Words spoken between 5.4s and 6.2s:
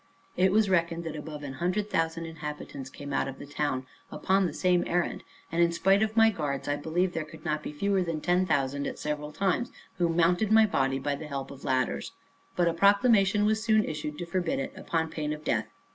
and, in spite of